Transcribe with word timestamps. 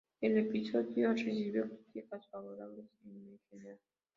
El 0.19 0.35
episodio 0.39 1.11
recibió 1.13 1.69
críticas 1.69 2.27
favorables 2.31 2.89
en 3.05 3.37
general. 3.51 3.77